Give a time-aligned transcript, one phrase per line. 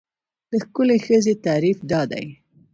[0.51, 2.25] د ښکلې ښځې تعریف دا دی.